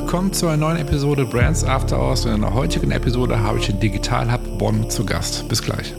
[0.00, 2.24] Willkommen zu einer neuen Episode Brands After Hours.
[2.24, 5.46] In der heutigen Episode habe ich den Digital Hub Bonn zu Gast.
[5.46, 5.94] Bis gleich.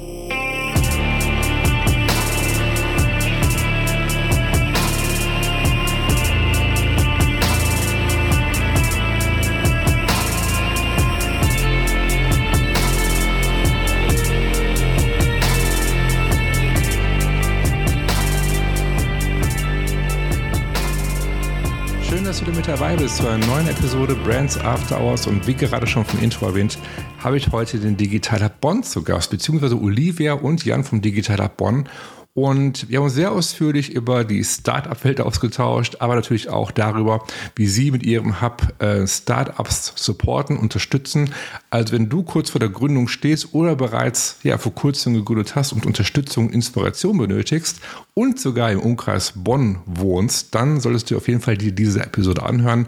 [22.45, 25.27] Du mit dabei bist zu einer neuen Episode Brands After Hours.
[25.27, 26.77] Und wie gerade schon vom Intro erwähnt,
[27.19, 31.43] habe ich heute den Digital Hub Bonn zu Gast, beziehungsweise Olivia und Jan vom Digital
[31.43, 31.87] Hub Bonn.
[32.33, 37.25] Und wir haben uns sehr ausführlich über die Startup-Welt ausgetauscht, aber natürlich auch darüber,
[37.57, 41.33] wie Sie mit Ihrem Hub äh, Startups supporten, unterstützen.
[41.69, 45.73] Also wenn du kurz vor der Gründung stehst oder bereits ja, vor kurzem gegründet hast
[45.73, 47.81] und Unterstützung, Inspiration benötigst
[48.13, 52.43] und sogar im Umkreis Bonn wohnst, dann solltest du auf jeden Fall dir diese Episode
[52.43, 52.87] anhören.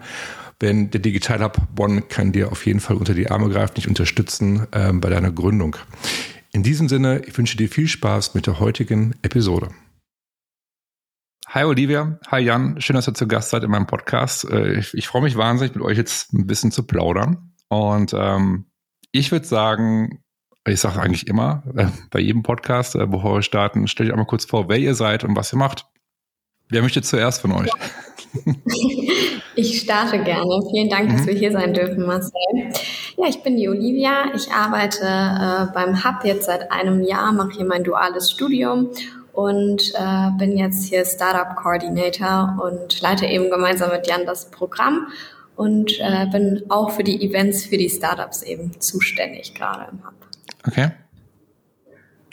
[0.62, 3.90] Denn der Digital Hub Bonn kann dir auf jeden Fall unter die Arme greifen, dich
[3.90, 5.75] unterstützen äh, bei deiner Gründung.
[6.56, 9.70] In diesem Sinne, ich wünsche dir viel Spaß mit der heutigen Episode.
[11.48, 14.48] Hi Olivia, hi Jan, schön, dass ihr zu Gast seid in meinem Podcast.
[14.48, 17.54] Äh, ich, ich freue mich wahnsinnig, mit euch jetzt ein bisschen zu plaudern.
[17.70, 18.68] Und ähm,
[19.12, 20.24] ich würde sagen,
[20.68, 24.28] ich sage eigentlich immer äh, bei jedem Podcast, äh, bevor wir starten, stellt euch einmal
[24.28, 25.88] kurz vor, wer ihr seid und was ihr macht.
[26.74, 27.70] Wer möchte zuerst von euch?
[29.56, 30.62] Ich starte gerne.
[30.72, 31.28] Vielen Dank, dass mhm.
[31.28, 32.32] wir hier sein dürfen, Marcel.
[33.18, 34.34] Ja, ich bin die Olivia.
[34.34, 38.90] Ich arbeite äh, beim Hub jetzt seit einem Jahr, mache hier mein duales Studium
[39.32, 45.06] und äh, bin jetzt hier Startup Coordinator und leite eben gemeinsam mit Jan das Programm
[45.56, 50.16] und äh, bin auch für die Events für die Startups eben zuständig gerade im Hub.
[50.66, 50.90] Okay.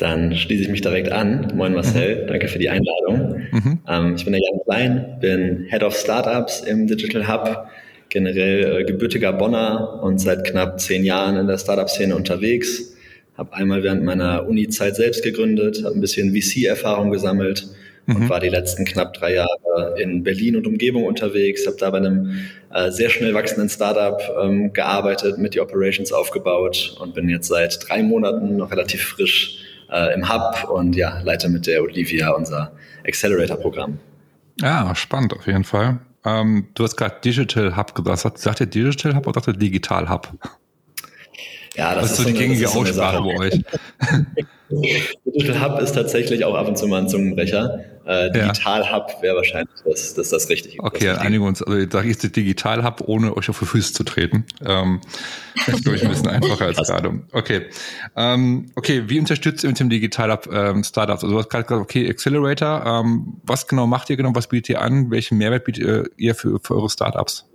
[0.00, 1.52] Dann schließe ich mich direkt an.
[1.54, 2.26] Moin Marcel, mhm.
[2.26, 3.42] danke für die Einladung.
[3.52, 3.78] Mhm.
[3.86, 7.66] Ähm, ich bin der Jan Klein, bin Head of Startups im Digital Hub,
[8.08, 12.96] generell äh, gebürtiger Bonner und seit knapp zehn Jahren in der Startup-Szene unterwegs.
[13.36, 17.68] Habe einmal während meiner Uni-Zeit selbst gegründet, habe ein bisschen VC-Erfahrung gesammelt
[18.06, 18.16] mhm.
[18.16, 21.98] und war die letzten knapp drei Jahre in Berlin und Umgebung unterwegs, habe da bei
[21.98, 22.36] einem
[22.72, 27.86] äh, sehr schnell wachsenden Startup ähm, gearbeitet, mit die Operations aufgebaut und bin jetzt seit
[27.86, 29.59] drei Monaten noch relativ frisch
[29.90, 32.72] äh, im Hub und ja, leite mit der Olivia unser
[33.06, 33.98] Accelerator-Programm.
[34.60, 36.00] Ja, spannend auf jeden Fall.
[36.24, 38.38] Ähm, du hast gerade Digital Hub gesagt.
[38.38, 40.28] Sagt ihr Digital Hub oder sagt ihr Digital Hub?
[41.74, 43.64] Ja, das, das ist so die gängige so Aussprache bei euch.
[44.70, 47.80] Digital Hub ist tatsächlich auch ab und zu mal ein Zungenbrecher.
[48.06, 48.92] Äh, Digital ja.
[48.92, 50.82] Hub wäre wahrscheinlich das, das, das Richtige.
[50.82, 51.62] Okay, das einigen uns.
[51.62, 54.44] Also ich sage jetzt Digital Hub, ohne euch auf die Füße zu treten.
[54.64, 55.00] Ähm,
[55.66, 57.20] das ist, glaube ich, ein bisschen einfacher als gerade.
[57.32, 57.66] Okay.
[58.16, 61.24] Ähm, okay, wie unterstützt ihr mit dem Digital Hub ähm, Startups?
[61.24, 62.84] Also du hast gerade gesagt, okay, Accelerator.
[62.86, 64.30] Ähm, was genau macht ihr genau?
[64.34, 65.10] Was bietet ihr an?
[65.10, 67.49] Welchen Mehrwert bietet ihr für, für eure Startups?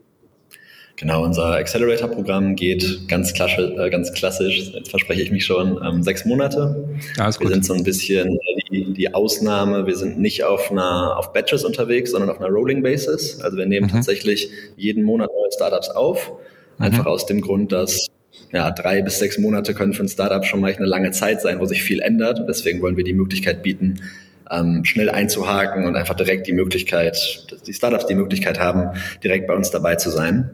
[0.98, 6.04] Genau, unser Accelerator-Programm geht ganz, klassisch, äh, ganz klassisch, jetzt verspreche ich mich schon, ähm,
[6.04, 6.88] sechs Monate.
[7.18, 7.50] Alles gut.
[7.50, 8.40] Wir sind so ein bisschen
[8.72, 9.88] die, die Ausnahme.
[9.88, 13.42] Wir sind nicht auf einer auf Batches unterwegs, sondern auf einer Rolling Basis.
[13.42, 13.92] Also wir nehmen mhm.
[13.92, 16.32] tatsächlich jeden Monat neue Startups auf.
[16.78, 16.86] Mhm.
[16.86, 18.08] Einfach aus dem Grund, dass
[18.52, 21.60] ja, drei bis sechs Monate können für ein Startup schon mal eine lange Zeit sein,
[21.60, 22.40] wo sich viel ändert.
[22.40, 24.02] Und deswegen wollen wir die Möglichkeit bieten,
[24.50, 29.48] ähm, schnell einzuhaken und einfach direkt die Möglichkeit, dass die Startups die Möglichkeit haben, direkt
[29.48, 30.52] bei uns dabei zu sein.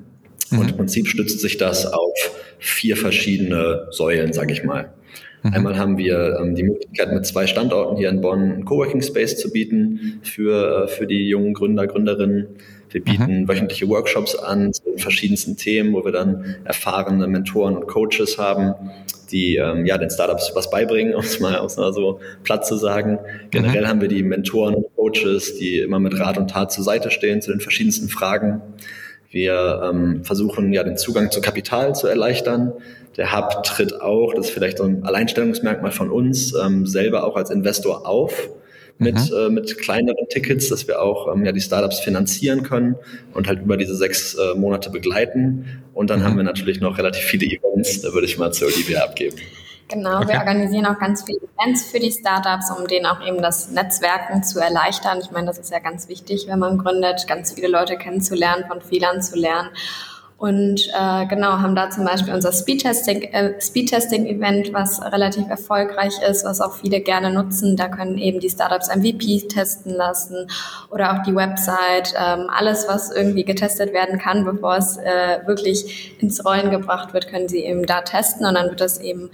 [0.52, 0.60] Mhm.
[0.60, 2.14] Und im Prinzip stützt sich das auf
[2.60, 4.94] vier verschiedene Säulen, sage ich mal.
[5.44, 5.54] Mhm.
[5.54, 9.38] Einmal haben wir ähm, die Möglichkeit, mit zwei Standorten hier in Bonn einen Coworking Space
[9.38, 12.48] zu bieten für, äh, für die jungen Gründer, Gründerinnen.
[12.92, 13.48] Wir bieten mhm.
[13.48, 18.92] wöchentliche Workshops an zu den verschiedensten Themen, wo wir dann erfahrene Mentoren und Coaches haben,
[19.32, 22.76] die ähm, ja den Startups was beibringen, um es mal, es mal so platt zu
[22.76, 23.18] sagen.
[23.50, 23.88] Generell mhm.
[23.88, 27.42] haben wir die Mentoren und Coaches, die immer mit Rat und Tat zur Seite stehen
[27.42, 28.62] zu den verschiedensten Fragen.
[29.32, 32.74] Wir ähm, versuchen ja den Zugang zu Kapital zu erleichtern.
[33.18, 37.38] Der Hub tritt auch, das ist vielleicht so ein Alleinstellungsmerkmal von uns, ähm, selber auch
[37.38, 38.50] als Investor auf
[38.98, 39.38] mit, mhm.
[39.38, 42.96] äh, mit kleineren Tickets, dass wir auch ähm, ja, die Startups finanzieren können
[43.34, 45.82] und halt über diese sechs äh, Monate begleiten.
[45.94, 46.24] Und dann mhm.
[46.24, 49.38] haben wir natürlich noch relativ viele Events, da würde ich mal zu Olivia abgeben.
[49.92, 50.30] Genau, okay.
[50.30, 54.44] wir organisieren auch ganz viele Events für die Startups, um denen auch eben das Netzwerken
[54.44, 55.20] zu erleichtern.
[55.22, 58.82] Ich meine, das ist ja ganz wichtig, wenn man gründet, ganz viele Leute kennenzulernen, von
[58.82, 59.70] Fehlern zu lernen.
[60.42, 66.44] Und äh, genau, haben da zum Beispiel unser Speedtesting, äh, Speedtesting-Event, was relativ erfolgreich ist,
[66.44, 67.78] was auch viele gerne nutzen.
[67.78, 70.48] Da können eben die Startups MVP testen lassen
[70.90, 72.16] oder auch die Website.
[72.18, 77.28] Ähm, alles, was irgendwie getestet werden kann, bevor es äh, wirklich ins Rollen gebracht wird,
[77.28, 79.30] können sie eben da testen und dann wird das eben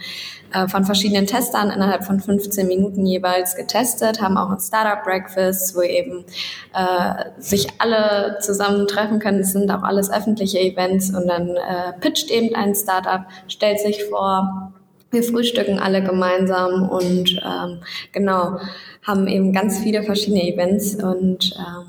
[0.67, 5.81] von verschiedenen Testern innerhalb von 15 Minuten jeweils getestet, haben auch ein Startup Breakfast, wo
[5.81, 6.25] eben
[6.73, 9.39] äh, sich alle zusammen treffen können.
[9.39, 13.79] Es sind auch alles öffentliche Events Events und dann äh, pitcht eben ein Startup, stellt
[13.79, 14.73] sich vor,
[15.11, 17.79] wir frühstücken alle gemeinsam und ähm,
[18.11, 18.59] genau,
[19.03, 21.85] haben eben ganz viele verschiedene Events und ähm,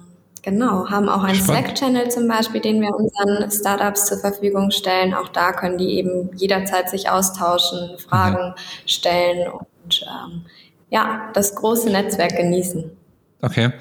[0.50, 5.14] genau, haben auch einen Slack-Channel zum Beispiel, den wir unseren Startups zur Verfügung stellen.
[5.14, 8.54] Auch da können die eben jederzeit sich austauschen, Fragen mhm.
[8.86, 10.42] stellen und ähm,
[10.90, 12.90] ja, das große Netzwerk genießen.
[13.42, 13.72] Okay.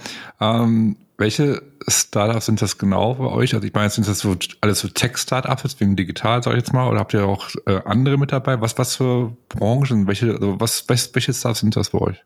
[0.42, 3.56] Ähm, welche Startups sind das genau bei euch?
[3.56, 6.88] Also ich meine, sind das so alles so Tech-Startups wegen digital, sage ich jetzt mal,
[6.90, 8.62] oder habt ihr auch äh, andere mit dabei?
[8.62, 12.24] Was, was für Branchen, welche, also was, welche Startups sind das bei euch?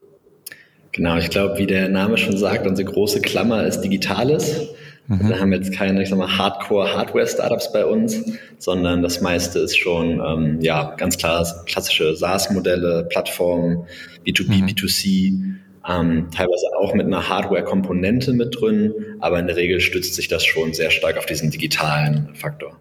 [0.92, 4.70] Genau, ich glaube, wie der Name schon sagt, unsere große Klammer ist Digitales.
[5.08, 5.30] Mhm.
[5.30, 8.24] Wir haben jetzt keine, ich sag mal, Hardcore-Hardware-Startups bei uns,
[8.58, 13.86] sondern das meiste ist schon, ähm, ja, ganz klar klassische SaaS-Modelle, Plattformen,
[14.26, 14.66] B2B, mhm.
[14.68, 15.52] B2C,
[15.88, 20.46] ähm, teilweise auch mit einer Hardware-Komponente mit drin, aber in der Regel stützt sich das
[20.46, 22.81] schon sehr stark auf diesen digitalen Faktor.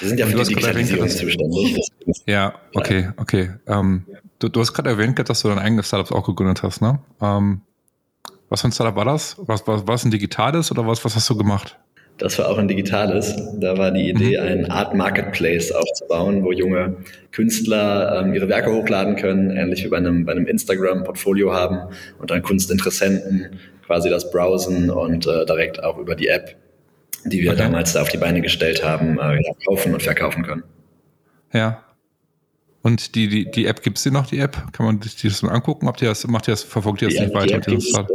[0.00, 1.80] Wir sind ja für die Digitalisierung zuständig.
[2.26, 3.50] Ja, okay, okay.
[3.66, 4.04] Ähm,
[4.38, 7.00] du, du, hast gerade erwähnt, dass du dein eigenes Startup auch gegründet hast, ne?
[7.20, 7.62] Ähm,
[8.48, 9.36] was für ein Startup war das?
[9.38, 11.76] Was, was, war es ein digitales oder was, was hast du gemacht?
[12.18, 13.36] Das war auch ein digitales.
[13.60, 14.46] Da war die Idee, mhm.
[14.46, 16.96] ein Art Marketplace aufzubauen, wo junge
[17.30, 22.30] Künstler ähm, ihre Werke hochladen können, ähnlich wie bei einem, bei einem Instagram-Portfolio haben und
[22.30, 26.56] dann Kunstinteressenten quasi das browsen und äh, direkt auch über die App,
[27.24, 27.62] die wir okay.
[27.62, 30.62] damals da auf die Beine gestellt haben, äh, kaufen und verkaufen können.
[31.52, 31.84] Ja.
[32.82, 34.72] Und die, die, die App, gibt es die noch, die App?
[34.72, 35.86] Kann man sich das mal angucken?
[35.88, 37.58] Habt ihr das, macht ihr das, verfolgt ihr das die nicht weiter?
[37.58, 38.08] Die App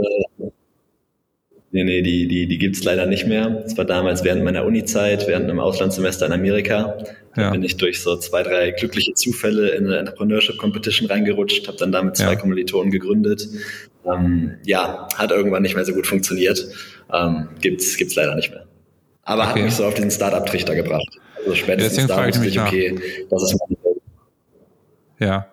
[1.74, 3.50] Nee, nee, die, die, die gibt's leider nicht mehr.
[3.50, 7.00] Das war damals während meiner Uni-Zeit, während einem Auslandssemester in Amerika.
[7.36, 7.50] Da ja.
[7.50, 11.92] bin ich durch so zwei, drei glückliche Zufälle in eine Entrepreneurship Competition reingerutscht, habe dann
[11.92, 12.36] damit zwei ja.
[12.36, 13.48] Kommilitonen gegründet.
[14.06, 16.64] Ähm, ja, hat irgendwann nicht mehr so gut funktioniert.
[17.12, 18.68] Ähm, gibt's, gibt's leider nicht mehr.
[19.24, 19.50] Aber okay.
[19.50, 21.08] hat mich so auf diesen Startup-Trichter gebracht.
[21.38, 23.00] Also spätestens da wusste ich, okay,
[23.30, 24.02] das ist meine Welt.
[25.20, 25.48] Ja,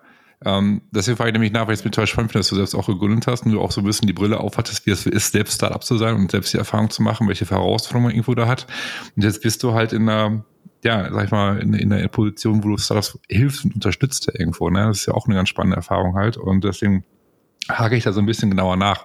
[0.44, 2.56] ähm, deswegen frage ich nämlich nach, weil ich es mir total spannend finde, dass du
[2.56, 5.04] selbst auch gegründet hast und du auch so ein bisschen die Brille aufhattest, wie es
[5.04, 8.34] ist, selbst Startup zu sein und selbst die Erfahrung zu machen, welche Herausforderungen man irgendwo
[8.34, 8.66] da hat.
[9.16, 10.44] Und jetzt bist du halt in einer,
[10.82, 14.70] ja, sag ich mal, in, in einer Position, wo du Startups hilfst und unterstützt irgendwo.
[14.70, 14.86] Ne?
[14.86, 16.38] Das ist ja auch eine ganz spannende Erfahrung halt.
[16.38, 17.04] Und deswegen
[17.68, 19.04] hake ich da so ein bisschen genauer nach.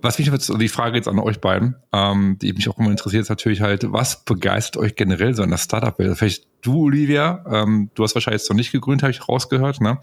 [0.00, 3.22] Was mich jetzt, die Frage jetzt an euch beiden, ähm, die mich auch immer interessiert,
[3.22, 6.16] ist natürlich halt, was begeistert euch generell so in der Startup-Welt?
[6.16, 9.98] Vielleicht du, Olivia, ähm, du hast wahrscheinlich jetzt noch nicht gegründet, habe ich rausgehört, ne?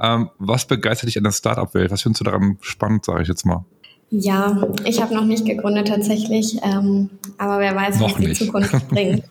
[0.00, 1.90] Ähm, was begeistert dich an der Startup-Welt?
[1.90, 3.64] Was findest du daran spannend, sage ich jetzt mal?
[4.10, 8.40] Ja, ich habe noch nicht gegründet tatsächlich, ähm, aber wer weiß, noch was nicht.
[8.40, 9.24] die Zukunft bringt.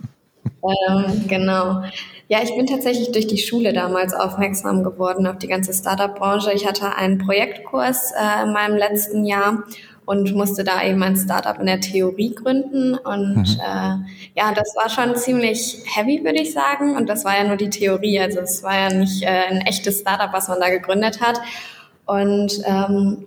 [0.63, 1.83] ähm, genau.
[2.29, 6.51] Ja, ich bin tatsächlich durch die Schule damals aufmerksam geworden auf die ganze Startup-Branche.
[6.53, 9.63] Ich hatte einen Projektkurs äh, in meinem letzten Jahr
[10.07, 12.95] und musste da eben ein Startup in der Theorie gründen.
[12.95, 13.59] Und mhm.
[13.59, 16.95] äh, ja, das war schon ziemlich heavy, würde ich sagen.
[16.95, 18.18] Und das war ja nur die Theorie.
[18.21, 21.42] Also es war ja nicht äh, ein echtes Startup, was man da gegründet hat.
[22.06, 23.25] Und ähm,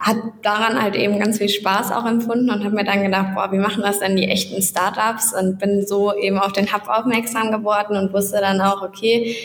[0.00, 3.52] hat daran halt eben ganz viel Spaß auch empfunden und habe mir dann gedacht, boah,
[3.52, 5.32] wie machen das denn die echten Startups?
[5.32, 9.36] Und bin so eben auf den Hub aufmerksam geworden und wusste dann auch, okay,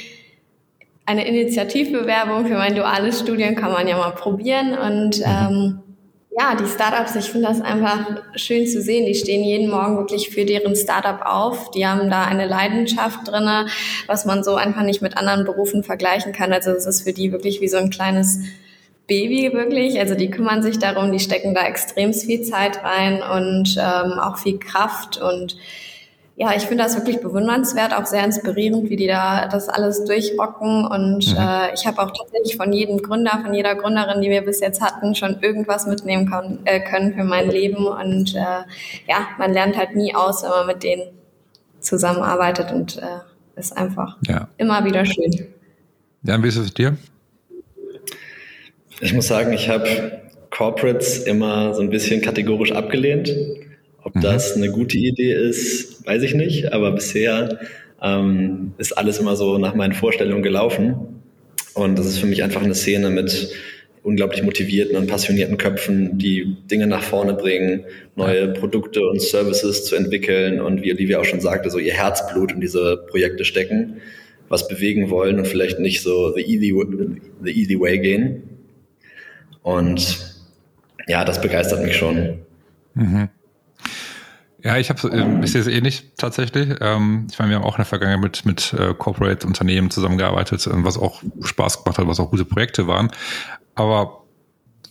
[1.05, 5.23] eine Initiativbewerbung für mein duales Studium kann man ja mal probieren und mhm.
[5.27, 5.82] ähm,
[6.37, 9.05] ja, die Startups, ich finde das einfach schön zu sehen.
[9.05, 11.69] Die stehen jeden Morgen wirklich für deren Startup auf.
[11.71, 13.67] Die haben da eine Leidenschaft drinne,
[14.07, 16.51] was man so einfach nicht mit anderen Berufen vergleichen kann.
[16.51, 18.39] Also es ist für die wirklich wie so ein kleines
[19.05, 19.99] Baby wirklich.
[19.99, 24.37] Also die kümmern sich darum, die stecken da extrem viel Zeit rein und ähm, auch
[24.37, 25.55] viel Kraft und
[26.35, 30.85] ja, ich finde das wirklich bewundernswert, auch sehr inspirierend, wie die da das alles durchrocken.
[30.85, 31.37] Und mhm.
[31.37, 34.81] äh, ich habe auch tatsächlich von jedem Gründer, von jeder Gründerin, die wir bis jetzt
[34.81, 37.85] hatten, schon irgendwas mitnehmen kann, äh, können für mein Leben.
[37.85, 38.63] Und äh,
[39.07, 41.03] ja, man lernt halt nie aus, wenn man mit denen
[41.79, 44.47] zusammenarbeitet und äh, ist einfach ja.
[44.57, 45.53] immer wieder schön.
[46.23, 46.97] Jan, wie ist es mit dir?
[49.01, 53.29] Ich muss sagen, ich habe Corporates immer so ein bisschen kategorisch abgelehnt.
[54.03, 54.21] Ob mhm.
[54.21, 57.59] das eine gute Idee ist, weiß ich nicht, aber bisher
[58.01, 61.21] ähm, ist alles immer so nach meinen Vorstellungen gelaufen.
[61.73, 63.51] Und das ist für mich einfach eine Szene mit
[64.03, 69.95] unglaublich motivierten und passionierten Köpfen, die Dinge nach vorne bringen, neue Produkte und Services zu
[69.95, 74.01] entwickeln und wie Olivia auch schon sagte, so ihr Herzblut in diese Projekte stecken,
[74.49, 76.75] was bewegen wollen und vielleicht nicht so the easy,
[77.41, 78.43] the easy way gehen.
[79.61, 80.19] Und
[81.07, 82.39] ja, das begeistert mich schon.
[82.95, 83.29] Mhm.
[84.63, 86.77] Ja, ich habe äh, ich sehe es ähnlich tatsächlich.
[86.79, 90.65] Ähm, ich meine, wir haben auch in der Vergangenheit mit mit äh, Corporate Unternehmen zusammengearbeitet,
[90.67, 93.11] äh, was auch Spaß gemacht hat, was auch gute Projekte waren.
[93.75, 94.23] Aber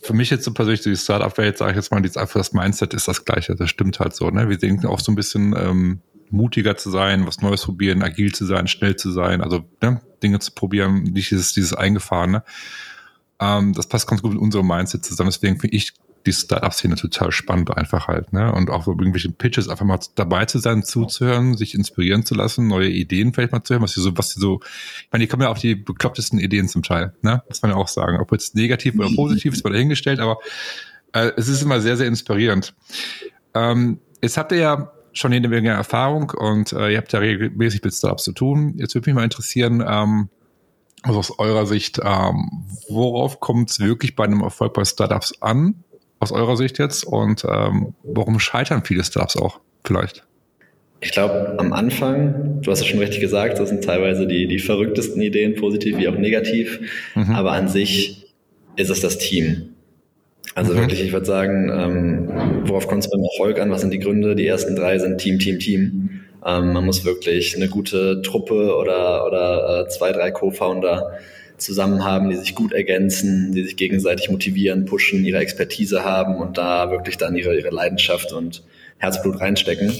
[0.02, 2.92] für mich jetzt so persönlich die Startup-Welt, sage ich jetzt mal, die einfach das Mindset
[2.92, 3.54] ist das gleiche.
[3.54, 4.28] Das stimmt halt so.
[4.30, 4.48] Ne?
[4.48, 8.44] Wir denken auch so ein bisschen ähm, mutiger zu sein, was Neues probieren, agil zu
[8.44, 12.42] sein, schnell zu sein, also ne, Dinge zu probieren, nicht dieses, dieses Eingefahrene.
[13.38, 15.30] Ähm, das passt ganz gut mit unserem Mindset zusammen.
[15.30, 15.92] Deswegen finde ich
[16.26, 18.52] die Startup-Szene total spannend einfach halt, ne?
[18.52, 22.68] Und auch so irgendwelche Pitches einfach mal dabei zu sein, zuzuhören, sich inspirieren zu lassen,
[22.68, 25.28] neue Ideen vielleicht mal zu hören, was sie so, was sie so, ich meine, die
[25.28, 27.42] kommen ja auch die beklopptesten Ideen zum Teil, ne?
[27.48, 28.18] Kann man ja auch sagen.
[28.18, 30.38] Ob jetzt negativ oder positiv ist mal dahingestellt, aber
[31.12, 32.74] äh, es ist immer sehr, sehr inspirierend.
[33.54, 37.82] Ähm, jetzt habt ihr ja schon jede Menge Erfahrung und äh, ihr habt ja regelmäßig
[37.82, 38.74] mit Startups zu tun.
[38.78, 40.28] Jetzt würde mich mal interessieren, ähm,
[41.02, 45.84] also aus eurer Sicht, ähm, worauf kommt es wirklich bei einem Erfolg bei Startups an?
[46.22, 47.04] Aus eurer Sicht jetzt?
[47.04, 50.24] Und ähm, warum scheitern viele Startups auch vielleicht?
[51.00, 54.60] Ich glaube, am Anfang, du hast es schon richtig gesagt, das sind teilweise die, die
[54.60, 56.78] verrücktesten Ideen, positiv wie auch negativ.
[57.16, 57.34] Mhm.
[57.34, 58.32] Aber an sich
[58.76, 59.74] ist es das Team.
[60.54, 60.78] Also mhm.
[60.78, 62.28] wirklich, ich würde sagen, ähm,
[62.66, 63.70] worauf kommt es beim Erfolg an?
[63.70, 64.36] Was sind die Gründe?
[64.36, 66.20] Die ersten drei sind Team, Team, Team.
[66.46, 71.18] Ähm, man muss wirklich eine gute Truppe oder, oder äh, zwei, drei Co-Founder
[71.62, 76.58] zusammen haben, die sich gut ergänzen, die sich gegenseitig motivieren, pushen, ihre Expertise haben und
[76.58, 78.62] da wirklich dann ihre, ihre Leidenschaft und
[78.98, 79.92] Herzblut reinstecken.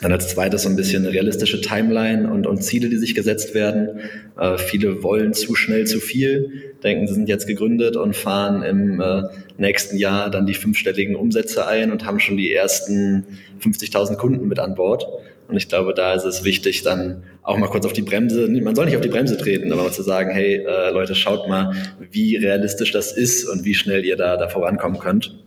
[0.00, 3.54] Dann als zweites so ein bisschen eine realistische Timeline und, und Ziele, die sich gesetzt
[3.54, 4.00] werden.
[4.38, 9.00] Äh, viele wollen zu schnell zu viel, denken, sie sind jetzt gegründet und fahren im
[9.00, 9.22] äh,
[9.56, 13.24] nächsten Jahr dann die fünfstelligen Umsätze ein und haben schon die ersten
[13.60, 15.04] 50.000 Kunden mit an Bord.
[15.48, 18.76] Und ich glaube, da ist es wichtig, dann auch mal kurz auf die Bremse, man
[18.76, 21.74] soll nicht auf die Bremse treten, aber mal zu sagen, hey äh, Leute, schaut mal,
[22.10, 25.42] wie realistisch das ist und wie schnell ihr da, da vorankommen könnt.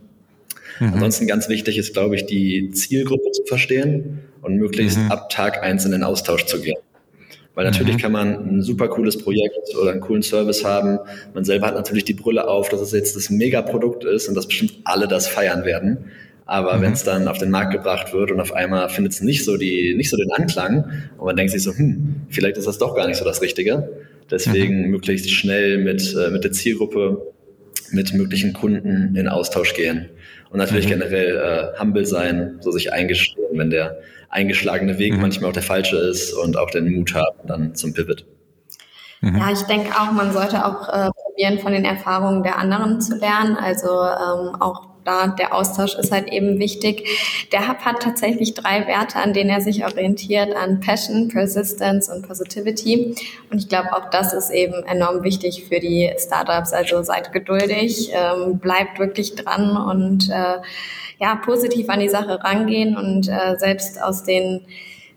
[0.80, 0.94] Mhm.
[0.94, 5.12] Ansonsten ganz wichtig ist, glaube ich, die Zielgruppe zu verstehen und möglichst mhm.
[5.12, 6.78] ab Tag eins in den Austausch zu gehen.
[7.54, 8.00] Weil natürlich mhm.
[8.00, 10.98] kann man ein super cooles Projekt oder einen coolen Service haben.
[11.34, 14.46] Man selber hat natürlich die Brille auf, dass es jetzt das Megaprodukt ist und dass
[14.46, 16.10] bestimmt alle das feiern werden.
[16.46, 16.82] Aber mhm.
[16.82, 19.56] wenn es dann auf den Markt gebracht wird und auf einmal findet es nicht so
[19.56, 22.94] die, nicht so den Anklang und man denkt sich so, hm, vielleicht ist das doch
[22.94, 23.88] gar nicht so das Richtige.
[24.30, 24.90] Deswegen mhm.
[24.90, 27.22] möglichst schnell mit, äh, mit der Zielgruppe,
[27.90, 30.08] mit möglichen Kunden in Austausch gehen.
[30.50, 30.90] Und natürlich mhm.
[30.90, 35.20] generell äh, humble sein, so sich eingestehen, wenn der eingeschlagene Weg mhm.
[35.20, 38.24] manchmal auch der falsche ist und auch den Mut haben dann zum Pivot.
[39.20, 39.36] Mhm.
[39.36, 43.16] Ja, ich denke auch, man sollte auch äh, probieren, von den Erfahrungen der anderen zu
[43.16, 43.56] lernen.
[43.56, 47.08] Also ähm, auch da der Austausch ist halt eben wichtig.
[47.52, 52.26] Der Hub hat tatsächlich drei Werte, an denen er sich orientiert, an Passion, Persistence und
[52.26, 53.14] Positivity.
[53.50, 56.72] Und ich glaube, auch das ist eben enorm wichtig für die Startups.
[56.72, 60.58] Also seid geduldig, ähm, bleibt wirklich dran und äh,
[61.18, 64.62] ja, positiv an die Sache rangehen und äh, selbst aus den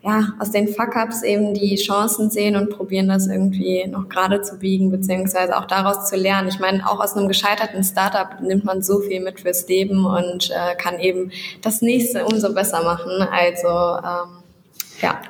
[0.06, 4.56] ja, aus den Fuck-Ups eben die Chancen sehen und probieren das irgendwie noch gerade zu
[4.56, 6.46] biegen, beziehungsweise auch daraus zu lernen.
[6.46, 10.50] Ich meine, auch aus einem gescheiterten Startup nimmt man so viel mit fürs Leben und
[10.50, 13.10] äh, kann eben das nächste umso besser machen.
[13.32, 14.42] Also, ähm,
[15.02, 15.20] ja.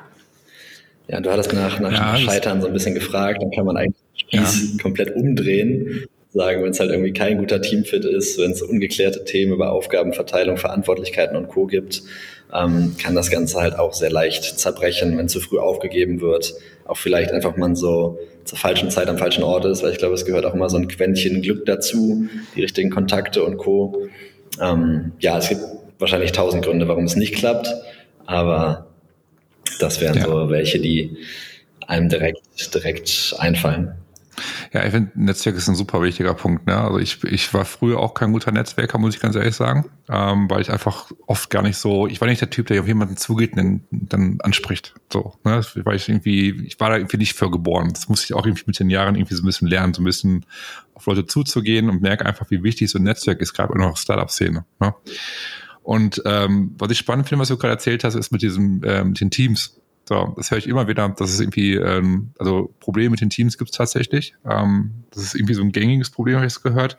[1.07, 3.95] Ja, du hattest nach, nach ja, Scheitern so ein bisschen gefragt, dann kann man eigentlich
[4.29, 4.43] ja.
[4.79, 9.53] komplett umdrehen sagen, wenn es halt irgendwie kein guter Teamfit ist, wenn es ungeklärte Themen
[9.53, 11.65] über Aufgabenverteilung, Verantwortlichkeiten und Co.
[11.65, 12.03] gibt,
[12.53, 16.53] ähm, kann das Ganze halt auch sehr leicht zerbrechen, wenn zu früh aufgegeben wird.
[16.85, 20.13] Auch vielleicht einfach man so zur falschen Zeit am falschen Ort ist, weil ich glaube,
[20.13, 24.07] es gehört auch immer so ein Quäntchen Glück dazu, die richtigen Kontakte und Co.
[24.61, 25.61] Ähm, ja, es gibt
[25.99, 27.73] wahrscheinlich tausend Gründe, warum es nicht klappt,
[28.25, 28.87] aber
[29.79, 30.25] das wären ja.
[30.25, 31.17] so welche, die
[31.87, 33.93] einem direkt, direkt einfallen.
[34.71, 36.67] Ja, ich finde, Netzwerk ist ein super wichtiger Punkt.
[36.67, 36.77] Ne?
[36.77, 40.49] Also ich, ich war früher auch kein guter Netzwerker, muss ich ganz ehrlich sagen, ähm,
[40.49, 43.17] weil ich einfach oft gar nicht so, ich war nicht der Typ, der auf jemanden
[43.17, 44.93] zugeht und dann, dann anspricht.
[45.11, 45.61] So, ne?
[45.83, 47.91] Weil ich irgendwie, ich war da irgendwie nicht für geboren.
[47.93, 50.05] Das musste ich auch irgendwie mit den Jahren irgendwie so ein bisschen lernen, so ein
[50.05, 50.45] bisschen
[50.93, 53.95] auf Leute zuzugehen und merke einfach, wie wichtig so ein Netzwerk ist, gerade in der
[53.95, 54.65] Startup-Szene.
[54.79, 54.93] Ne?
[55.83, 59.09] Und ähm, was ich spannend finde, was du gerade erzählt hast, ist mit diesem, ähm,
[59.09, 59.79] mit den Teams.
[60.07, 63.57] So, das höre ich immer wieder, dass es irgendwie, ähm, also Probleme mit den Teams
[63.57, 64.35] gibt es tatsächlich.
[64.49, 66.95] Ähm, das ist irgendwie so ein gängiges Problem, habe ich es gehört.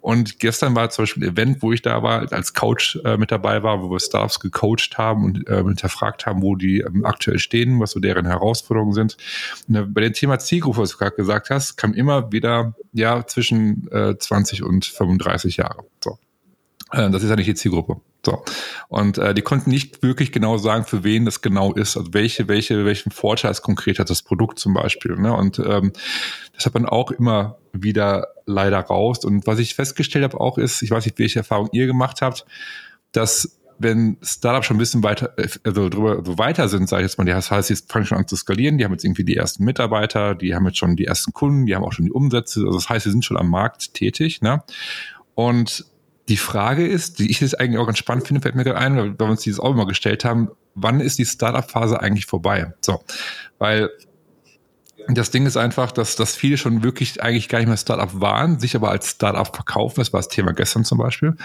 [0.00, 3.30] Und gestern war zum Beispiel ein Event, wo ich da war, als Coach äh, mit
[3.30, 7.38] dabei war, wo wir Staffs gecoacht haben und äh, hinterfragt haben, wo die ähm, aktuell
[7.38, 9.16] stehen, was so deren Herausforderungen sind.
[9.68, 13.24] Und, äh, bei dem Thema Zielgruppe, was du gerade gesagt hast, kam immer wieder ja
[13.24, 15.84] zwischen äh, 20 und 35 Jahre.
[16.02, 16.18] So.
[16.92, 18.00] Äh, das ist ja nicht die Zielgruppe.
[18.24, 18.42] So.
[18.88, 22.48] Und äh, die konnten nicht wirklich genau sagen, für wen das genau ist, also welche,
[22.48, 25.16] welche, welchen Vorteil es konkret hat, das Produkt zum Beispiel.
[25.16, 25.32] Ne?
[25.32, 25.92] Und ähm,
[26.54, 29.24] das hat man auch immer wieder leider raus.
[29.24, 32.44] Und was ich festgestellt habe auch ist, ich weiß nicht, welche Erfahrung ihr gemacht habt,
[33.12, 37.10] dass wenn Startups schon ein bisschen weiter, äh, also drüber so weiter sind, sage ich
[37.10, 39.36] jetzt mal, das heißt, jetzt fangen schon an zu skalieren, die haben jetzt irgendwie die
[39.36, 42.60] ersten Mitarbeiter, die haben jetzt schon die ersten Kunden, die haben auch schon die Umsätze,
[42.60, 44.62] also das heißt, sie sind schon am Markt tätig, ne?
[45.34, 45.84] Und
[46.28, 48.96] die Frage ist, die ich jetzt eigentlich auch ganz spannend finde, fällt mir gerade ein,
[48.96, 52.74] weil wir uns dieses auch immer gestellt haben, wann ist die Startup-Phase eigentlich vorbei?
[52.80, 53.02] So,
[53.58, 53.90] weil
[55.08, 58.60] das Ding ist einfach, dass, dass viele schon wirklich eigentlich gar nicht mehr Startup waren,
[58.60, 61.36] sich aber als Startup verkaufen, das war das Thema gestern zum Beispiel,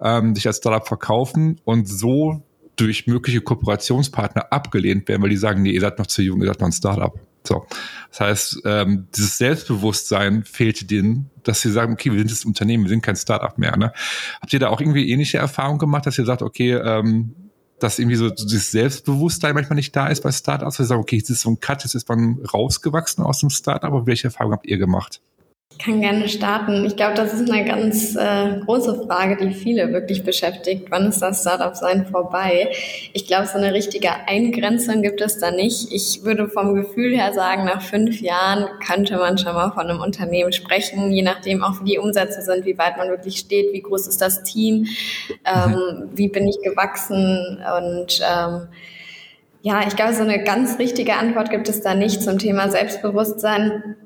[0.00, 2.42] ähm, sich als Startup verkaufen und so
[2.74, 6.48] durch mögliche Kooperationspartner abgelehnt werden, weil die sagen, nee, ihr seid noch zu jung, ihr
[6.48, 7.14] seid noch ein Startup.
[7.44, 7.66] So.
[8.10, 12.84] Das heißt, ähm, dieses Selbstbewusstsein fehlt denen, dass sie sagen, okay, wir sind das Unternehmen,
[12.84, 13.76] wir sind kein Startup mehr.
[13.76, 13.92] Ne?
[14.40, 17.34] Habt ihr da auch irgendwie ähnliche Erfahrungen gemacht, dass ihr sagt, okay, ähm,
[17.80, 21.16] dass irgendwie so dieses Selbstbewusstsein manchmal nicht da ist bei Startups, dass ihr sagt, okay,
[21.16, 24.54] jetzt ist so ein Cut, jetzt ist man rausgewachsen aus dem Startup, aber welche Erfahrungen
[24.54, 25.20] habt ihr gemacht?
[25.72, 26.84] Ich kann gerne starten.
[26.84, 30.86] Ich glaube, das ist eine ganz äh, große Frage, die viele wirklich beschäftigt.
[30.90, 32.70] Wann ist das Startup-Sein vorbei?
[33.12, 35.92] Ich glaube, so eine richtige Eingrenzung gibt es da nicht.
[35.92, 40.00] Ich würde vom Gefühl her sagen, nach fünf Jahren könnte man schon mal von einem
[40.00, 43.82] Unternehmen sprechen, je nachdem auch wie die Umsätze sind, wie weit man wirklich steht, wie
[43.82, 44.86] groß ist das Team,
[45.44, 46.08] ähm, mhm.
[46.14, 48.68] wie bin ich gewachsen und ähm,
[49.62, 53.96] ja, ich glaube, so eine ganz richtige Antwort gibt es da nicht zum Thema Selbstbewusstsein.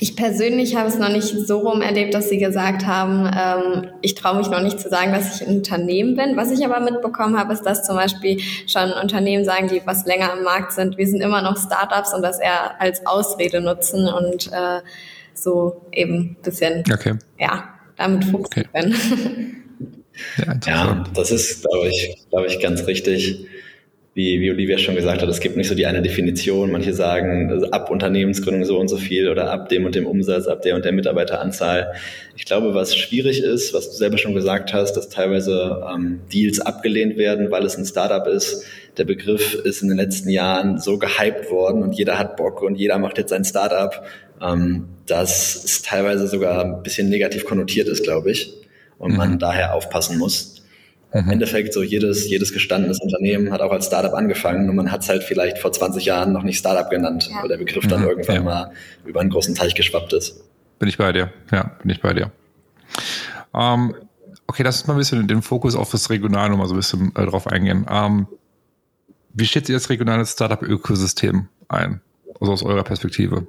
[0.00, 4.16] Ich persönlich habe es noch nicht so rum erlebt, dass sie gesagt haben, ähm, ich
[4.16, 6.36] traue mich noch nicht zu sagen, dass ich ein Unternehmen bin.
[6.36, 10.32] Was ich aber mitbekommen habe, ist, dass zum Beispiel schon Unternehmen sagen, die was länger
[10.32, 14.50] am Markt sind, wir sind immer noch Startups und das eher als Ausrede nutzen und
[14.52, 14.80] äh,
[15.32, 17.14] so eben ein bisschen, okay.
[17.38, 18.68] ja, damit fuchsen okay.
[18.72, 19.60] können.
[20.38, 23.48] Ja, ja, das ist, glaube ich, glaube ich, ganz richtig
[24.14, 26.70] wie, wie Olivia schon gesagt hat, es gibt nicht so die eine Definition.
[26.70, 30.46] Manche sagen, also ab Unternehmensgründung so und so viel oder ab dem und dem Umsatz,
[30.46, 31.94] ab der und der Mitarbeiteranzahl.
[32.36, 36.60] Ich glaube, was schwierig ist, was du selber schon gesagt hast, dass teilweise ähm, Deals
[36.60, 38.64] abgelehnt werden, weil es ein Startup ist.
[38.96, 42.76] Der Begriff ist in den letzten Jahren so gehypt worden und jeder hat Bock und
[42.76, 44.00] jeder macht jetzt sein Startup,
[44.40, 48.54] ähm, dass es teilweise sogar ein bisschen negativ konnotiert ist, glaube ich.
[48.96, 49.16] Und mhm.
[49.16, 50.53] man daher aufpassen muss.
[51.14, 51.30] Im mhm.
[51.30, 55.08] Endeffekt so jedes, jedes gestandenes Unternehmen hat auch als Startup angefangen und man hat es
[55.08, 57.40] halt vielleicht vor 20 Jahren noch nicht Startup genannt, ja.
[57.40, 58.42] weil der Begriff dann mhm, irgendwann ja.
[58.42, 58.72] mal
[59.06, 60.42] über einen großen Teich geschwappt ist.
[60.80, 62.32] Bin ich bei dir, ja, bin ich bei dir.
[63.54, 63.94] Ähm,
[64.48, 67.12] okay, lass uns mal ein bisschen den Fokus auf das Regional nochmal so ein bisschen
[67.14, 67.86] äh, drauf eingehen.
[67.88, 68.26] Ähm,
[69.32, 72.00] wie schätzt ihr das regionale Startup-Ökosystem ein,
[72.40, 73.46] also aus eurer Perspektive?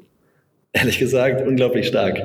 [0.72, 2.22] Ehrlich gesagt, unglaublich stark.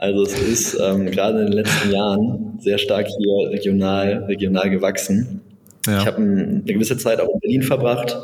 [0.00, 5.42] Also es ist ähm, gerade in den letzten Jahren sehr stark hier regional, regional gewachsen.
[5.86, 5.98] Ja.
[5.98, 8.16] Ich habe eine gewisse Zeit auch in Berlin verbracht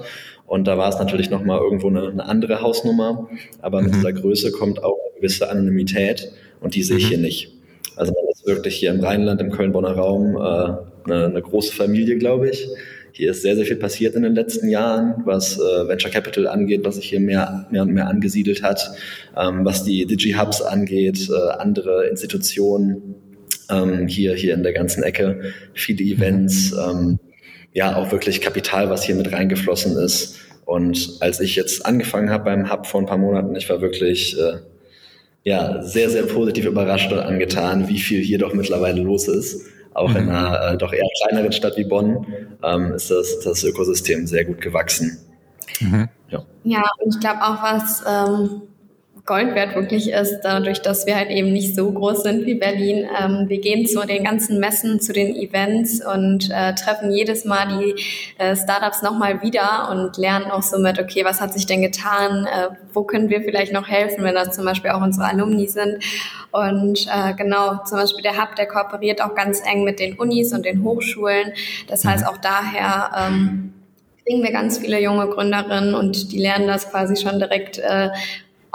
[0.47, 3.29] und da war es natürlich nochmal irgendwo eine, eine, andere Hausnummer.
[3.61, 3.97] Aber mit mhm.
[3.97, 7.09] dieser Größe kommt auch eine gewisse Anonymität und die sehe ich mhm.
[7.09, 7.53] hier nicht.
[7.95, 12.17] Also man ist wirklich hier im Rheinland, im Köln-Bonner Raum äh, eine, eine große Familie,
[12.17, 12.67] glaube ich.
[13.17, 16.85] Hier ist sehr, sehr viel passiert in den letzten Jahren, was äh, Venture Capital angeht,
[16.85, 18.91] was sich hier mehr, mehr und mehr angesiedelt hat,
[19.35, 23.15] ähm, was die Digi-Hubs angeht, äh, andere Institutionen
[23.71, 27.19] ähm, hier, hier in der ganzen Ecke, viele Events, ähm,
[27.73, 30.37] ja, auch wirklich Kapital, was hier mit reingeflossen ist.
[30.67, 34.39] Und als ich jetzt angefangen habe beim Hub vor ein paar Monaten, ich war wirklich
[34.39, 34.59] äh,
[35.43, 39.63] ja, sehr, sehr positiv überrascht und angetan, wie viel hier doch mittlerweile los ist.
[39.97, 40.17] Auch mhm.
[40.17, 42.27] in einer äh, doch eher kleineren Stadt wie Bonn
[42.63, 45.19] ähm, ist das, das Ökosystem sehr gut gewachsen.
[45.81, 46.09] Mhm.
[46.29, 46.45] Ja.
[46.65, 48.63] ja, und ich glaube auch, was ähm,
[49.27, 53.09] Gold wert wirklich ist, dadurch, dass wir halt eben nicht so groß sind wie Berlin.
[53.21, 57.67] Ähm, wir gehen zu den ganzen Messen, zu den Events und äh, treffen jedes Mal
[57.77, 58.03] die
[58.39, 62.47] äh, Startups nochmal wieder und lernen auch so mit, okay, was hat sich denn getan?
[62.47, 66.05] Äh, wo können wir vielleicht noch helfen, wenn das zum Beispiel auch unsere Alumni sind?
[66.53, 70.53] Und äh, genau, zum Beispiel der Hub, der kooperiert auch ganz eng mit den Unis
[70.53, 71.53] und den Hochschulen.
[71.89, 72.29] Das heißt, mhm.
[72.29, 73.73] auch daher ähm,
[74.25, 78.11] kriegen wir ganz viele junge Gründerinnen und die lernen das quasi schon direkt äh,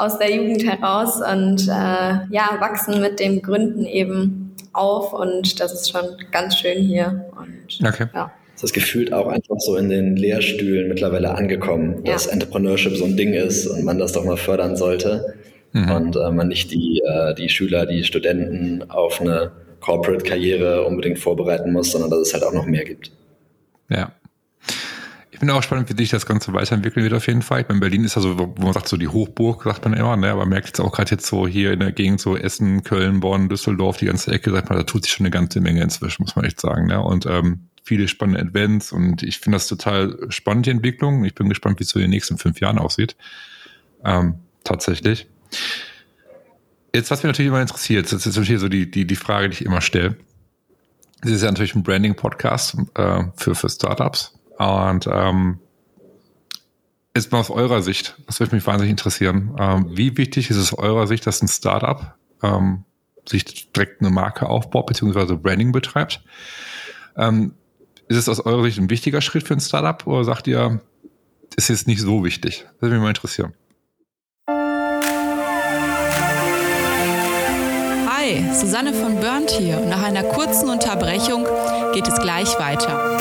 [0.02, 5.74] aus der Jugend heraus und äh, ja, wachsen mit dem Gründen eben auf und das
[5.74, 7.26] ist schon ganz schön hier.
[7.38, 8.08] Und, okay.
[8.14, 8.32] Ja.
[8.56, 12.32] Das ist gefühlt auch einfach so in den Lehrstühlen mittlerweile angekommen, dass ja.
[12.32, 15.36] Entrepreneurship so ein Ding ist und man das doch mal fördern sollte
[15.74, 15.92] mhm.
[15.92, 21.72] und äh, man nicht die, äh, die Schüler, die Studenten auf eine Corporate-Karriere unbedingt vorbereiten
[21.72, 23.12] muss, sondern dass es halt auch noch mehr gibt.
[23.90, 24.14] Ja,
[25.42, 27.62] bin auch gespannt, wie sich das Ganze weiterentwickeln wird auf jeden Fall.
[27.62, 30.32] Ich meine, Berlin ist also, wo man sagt, so die Hochburg, sagt man immer, ne?
[30.32, 33.20] aber man merkt jetzt auch gerade jetzt so hier in der Gegend so Essen, Köln,
[33.20, 36.22] Bonn, Düsseldorf, die ganze Ecke, sagt man, da tut sich schon eine ganze Menge inzwischen,
[36.22, 36.86] muss man echt sagen.
[36.86, 37.02] Ne?
[37.02, 41.26] Und ähm, viele spannende Events und ich finde das total spannend, die Entwicklung.
[41.26, 43.16] Ich bin gespannt, wie es so in den nächsten fünf Jahren aussieht.
[44.06, 45.28] Ähm, tatsächlich.
[46.94, 49.56] Jetzt, was mich natürlich immer interessiert, das ist natürlich so die, die, die Frage, die
[49.56, 50.18] ich immer stelle.
[51.22, 54.36] Das ist ja natürlich ein Branding-Podcast äh, für, für Startups.
[54.62, 55.58] Und ähm,
[57.16, 60.72] ist mal aus eurer Sicht, das würde mich wahnsinnig interessieren, ähm, wie wichtig ist es
[60.72, 62.84] aus eurer Sicht, dass ein Startup ähm,
[63.28, 66.24] sich direkt eine Marke aufbaut, beziehungsweise Branding betreibt?
[67.18, 67.56] Ähm,
[68.08, 70.80] Ist es aus eurer Sicht ein wichtiger Schritt für ein Startup oder sagt ihr,
[71.56, 72.66] ist jetzt nicht so wichtig?
[72.74, 73.54] Das würde mich mal interessieren.
[78.08, 81.48] Hi, Susanne von Burnt hier nach einer kurzen Unterbrechung
[81.94, 83.21] geht es gleich weiter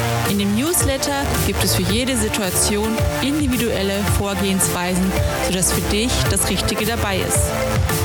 [0.29, 5.11] In dem Newsletter gibt es für jede Situation individuelle Vorgehensweisen,
[5.47, 7.51] sodass für dich das Richtige dabei ist.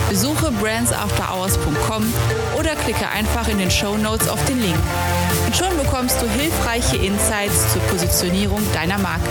[0.09, 2.13] Besuche brandsafterhours.com
[2.59, 4.77] oder klicke einfach in den Show Notes auf den Link.
[5.47, 9.29] Und schon bekommst du hilfreiche Insights zur Positionierung deiner Marke.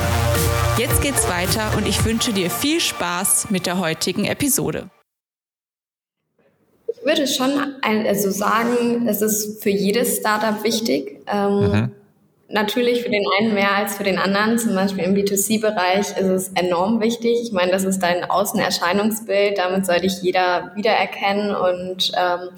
[0.78, 4.90] Jetzt geht's weiter und ich wünsche dir viel Spaß mit der heutigen Episode.
[6.88, 11.22] Ich würde schon also sagen, es ist für jedes Startup wichtig.
[11.28, 11.92] Ähm, mhm
[12.48, 14.60] Natürlich für den einen mehr als für den anderen.
[14.60, 17.40] Zum Beispiel im B2C-Bereich ist es enorm wichtig.
[17.42, 19.58] Ich meine, das ist dein Außenerscheinungsbild.
[19.58, 21.56] Damit soll dich jeder wiedererkennen.
[21.56, 22.50] Und ähm,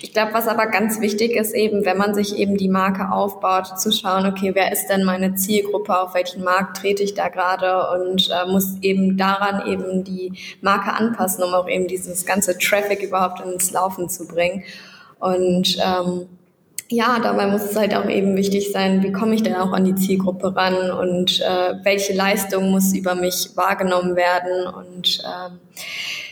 [0.00, 3.80] ich glaube, was aber ganz wichtig ist, eben, wenn man sich eben die Marke aufbaut,
[3.80, 6.00] zu schauen, okay, wer ist denn meine Zielgruppe?
[6.00, 7.88] Auf welchen Markt trete ich da gerade?
[7.98, 13.02] Und äh, muss eben daran eben die Marke anpassen, um auch eben dieses ganze Traffic
[13.02, 14.62] überhaupt ins Laufen zu bringen.
[15.18, 16.28] Und ähm,
[16.88, 19.84] ja, dabei muss es halt auch eben wichtig sein, wie komme ich denn auch an
[19.84, 24.66] die Zielgruppe ran und äh, welche Leistung muss über mich wahrgenommen werden.
[24.66, 26.23] Und ich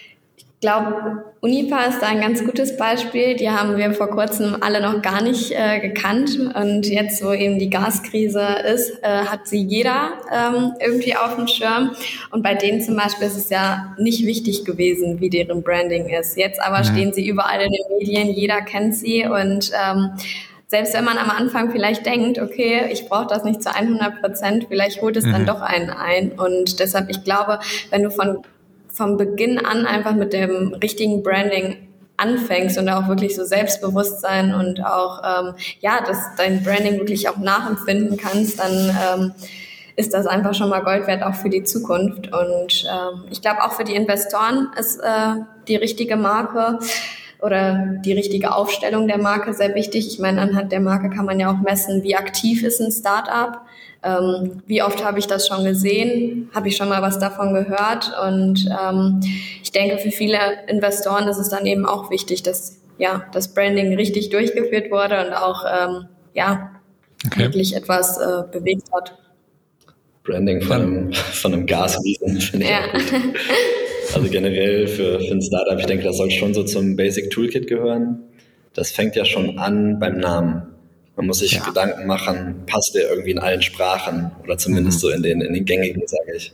[0.63, 3.35] glaube, Unipa ist da ein ganz gutes Beispiel.
[3.35, 6.39] Die haben wir vor kurzem alle noch gar nicht äh, gekannt.
[6.55, 8.41] Und jetzt, wo eben die Gaskrise
[8.73, 11.91] ist, äh, hat sie jeder ähm, irgendwie auf dem Schirm.
[12.31, 16.39] Und bei denen zum Beispiel ist es ja nicht wichtig gewesen, wie deren Branding ist.
[16.39, 16.85] Jetzt aber mhm.
[16.85, 20.13] stehen sie überall in den Medien, jeder kennt sie und ähm,
[20.69, 24.67] selbst wenn man am Anfang vielleicht denkt, okay, ich brauche das nicht zu 100 Prozent,
[24.71, 25.33] vielleicht holt es mhm.
[25.33, 26.33] dann doch einen ein.
[26.33, 27.59] Und deshalb, ich glaube,
[27.91, 28.39] wenn du von,
[28.93, 34.85] von Beginn an einfach mit dem richtigen Branding anfängst und auch wirklich so Selbstbewusstsein und
[34.85, 39.33] auch, ähm, ja, dass dein Branding wirklich auch nachempfinden kannst, dann ähm,
[39.97, 42.33] ist das einfach schon mal Gold wert, auch für die Zukunft.
[42.33, 46.79] Und ähm, ich glaube, auch für die Investoren ist äh, die richtige Marke
[47.41, 50.07] oder die richtige Aufstellung der Marke sehr wichtig.
[50.07, 53.61] Ich meine, anhand der Marke kann man ja auch messen, wie aktiv ist ein Startup.
[54.05, 56.51] Ähm, wie oft habe ich das schon gesehen?
[56.55, 58.13] Habe ich schon mal was davon gehört?
[58.27, 59.21] Und ähm,
[59.63, 63.95] ich denke, für viele Investoren ist es dann eben auch wichtig, dass ja das Branding
[63.95, 66.73] richtig durchgeführt wurde und auch ähm, ja
[67.27, 67.41] okay.
[67.41, 69.17] wirklich etwas äh, bewegt hat.
[70.25, 72.93] Branding von einem, von einem Gasriesen finde ich ja.
[72.93, 73.37] gut.
[74.15, 77.67] Also generell für, für ein Startup, ich denke, das soll schon so zum Basic Toolkit
[77.67, 78.21] gehören.
[78.75, 80.72] Das fängt ja schon an beim Namen.
[81.23, 81.65] Man muss sich ja.
[81.65, 85.01] Gedanken machen, passt der irgendwie in allen Sprachen oder zumindest mhm.
[85.01, 86.53] so in den, in den gängigen, sage ich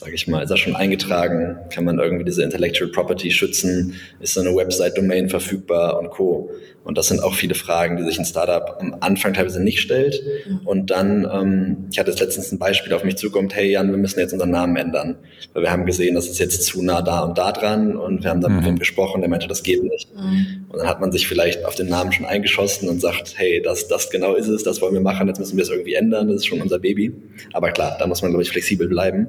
[0.00, 1.58] sage ich mal, ist das schon eingetragen?
[1.68, 3.96] Kann man irgendwie diese Intellectual Property schützen?
[4.18, 6.50] Ist so eine Website-Domain verfügbar und Co.
[6.84, 10.22] Und das sind auch viele Fragen, die sich ein Startup am Anfang teilweise nicht stellt.
[10.64, 13.98] Und dann, ähm, ich hatte jetzt letztens ein Beispiel auf mich zukommt, hey Jan, wir
[13.98, 15.16] müssen jetzt unseren Namen ändern.
[15.52, 18.30] Weil wir haben gesehen, das ist jetzt zu nah da und da dran und wir
[18.30, 18.58] haben dann mhm.
[18.60, 20.08] mit ihm gesprochen, der meinte, das geht nicht.
[20.16, 20.64] Mhm.
[20.70, 23.86] Und dann hat man sich vielleicht auf den Namen schon eingeschossen und sagt, hey, das,
[23.86, 26.36] das genau ist es, das wollen wir machen, jetzt müssen wir es irgendwie ändern, das
[26.36, 27.12] ist schon unser Baby.
[27.52, 29.28] Aber klar, da muss man, glaube ich, flexibel bleiben.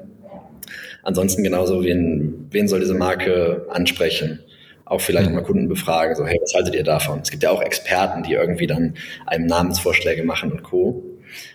[1.03, 4.39] Ansonsten genauso, wen, wen soll diese Marke ansprechen?
[4.85, 5.35] Auch vielleicht mhm.
[5.35, 7.19] mal Kunden befragen, so, hey, was haltet ihr davon?
[7.23, 11.03] Es gibt ja auch Experten, die irgendwie dann einem Namensvorschläge machen und Co.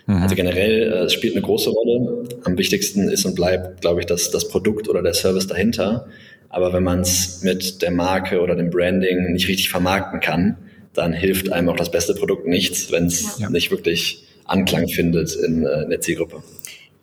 [0.07, 0.23] Mhm.
[0.23, 2.23] Also generell, äh, es spielt eine große Rolle.
[2.43, 6.07] Am wichtigsten ist und bleibt, glaube ich, das, das Produkt oder der Service dahinter.
[6.49, 10.57] Aber wenn man es mit der Marke oder dem Branding nicht richtig vermarkten kann,
[10.93, 13.49] dann hilft einem auch das beste Produkt nichts, wenn es ja.
[13.49, 16.41] nicht wirklich Anklang findet in, äh, in der Zielgruppe.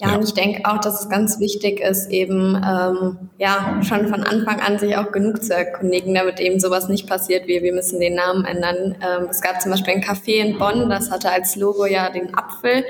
[0.01, 4.09] Ja, ja, und ich denke auch, dass es ganz wichtig ist, eben ähm, ja schon
[4.09, 7.73] von Anfang an sich auch genug zu erkundigen, damit eben sowas nicht passiert, wie wir
[7.73, 8.97] müssen den Namen ändern.
[9.01, 12.35] Ähm, es gab zum Beispiel ein Café in Bonn, das hatte als Logo ja den
[12.35, 12.85] Apfel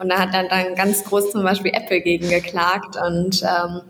[0.00, 3.80] und da hat dann, dann ganz groß zum Beispiel Apple gegen geklagt und ähm,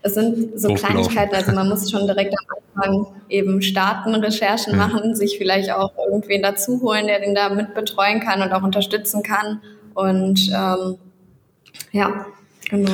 [0.00, 4.78] es sind so Kleinigkeiten, also man muss schon direkt am Anfang eben starten, Recherchen mhm.
[4.78, 8.62] machen, sich vielleicht auch irgendwen dazu holen, der den da mit betreuen kann und auch
[8.62, 9.60] unterstützen kann
[9.94, 10.96] und ähm,
[11.92, 12.26] ja,
[12.68, 12.92] genau.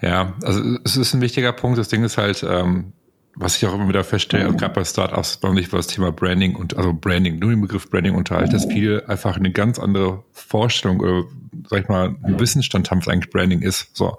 [0.00, 1.78] Ja, also es ist ein wichtiger Punkt.
[1.78, 2.92] Das Ding ist halt, ähm,
[3.34, 4.56] was ich auch immer wieder feststelle, mhm.
[4.56, 7.88] gerade bei Startups, man sich über das Thema Branding und also Branding, nur den Begriff
[7.88, 11.24] Branding unterhält, dass viele einfach eine ganz andere Vorstellung oder
[11.68, 13.96] sag ich mal, einen Wissensstand haben, was eigentlich Branding ist.
[13.96, 14.18] So.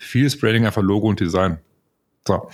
[0.00, 1.58] Viel ist Branding einfach Logo und Design.
[2.26, 2.48] So.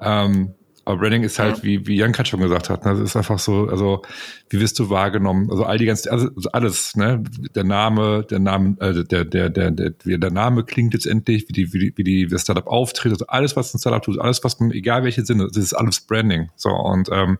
[0.00, 3.16] Ähm, aber Branding ist halt, wie, wie Jan gerade schon gesagt hat, ne, das ist
[3.16, 4.02] einfach so, also
[4.48, 5.48] wie wirst du wahrgenommen?
[5.50, 7.22] Also all die ganzen, also alles, ne?
[7.54, 11.52] Der Name, der Name, äh, der, der, der, der, wie der Name klingt letztendlich, wie
[11.52, 14.42] die, wie die, wie die das Startup auftritt, also alles, was ein Startup tut, alles,
[14.42, 16.50] was man, egal welche Sinne, das ist alles Branding.
[16.56, 17.38] So, und ähm,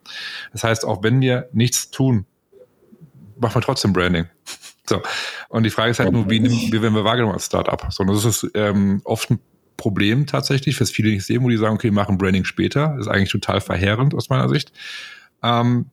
[0.52, 2.26] das heißt, auch wenn wir nichts tun,
[3.40, 4.26] machen wir trotzdem Branding.
[4.88, 5.00] So.
[5.48, 7.87] Und die Frage ist halt nur, wie, wie werden wir wahrgenommen als Startup?
[7.90, 9.40] So, und das ist ähm, oft ein
[9.83, 12.95] Problem tatsächlich, was viele nicht sehen, wo die sagen, okay, machen Branding später.
[12.97, 14.73] Das ist eigentlich total verheerend aus meiner Sicht.
[15.42, 15.87] Ähm,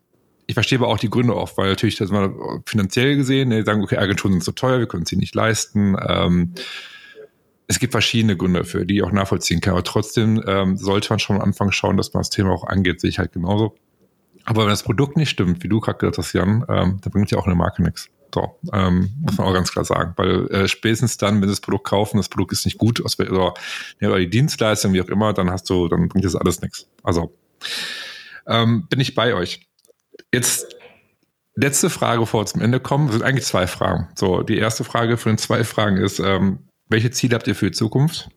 [0.45, 2.31] ich verstehe aber auch die Gründe oft, weil natürlich das mal
[2.67, 5.95] finanziell gesehen, die sagen, okay, Agenturen sind so teuer, wir können sie nicht leisten.
[6.07, 6.53] Ähm,
[7.65, 9.73] es gibt verschiedene Gründe dafür, die ich auch nachvollziehen kann.
[9.73, 13.01] Aber trotzdem ähm, sollte man schon am Anfang schauen, dass man das Thema auch angeht,
[13.01, 13.75] sehe ich halt genauso.
[14.45, 17.31] Aber wenn das Produkt nicht stimmt, wie du gerade gesagt hast, Jan, ähm, dann bringt
[17.31, 18.09] ja auch eine Marke nichts.
[18.33, 20.13] So, ähm, muss man auch ganz klar sagen.
[20.17, 23.23] Weil äh, spätestens dann, wenn sie das Produkt kaufen, das Produkt ist nicht gut, also,
[23.23, 26.87] oder die Dienstleistung, wie auch immer, dann hast du, dann bringt das alles nichts.
[27.03, 27.33] Also
[28.47, 29.67] ähm, bin ich bei euch.
[30.33, 30.75] Jetzt
[31.55, 34.09] letzte Frage, bevor wir zum Ende kommen, sind eigentlich zwei Fragen.
[34.15, 37.67] So, die erste Frage von den zwei Fragen ist, ähm, welche Ziele habt ihr für
[37.67, 38.29] die Zukunft?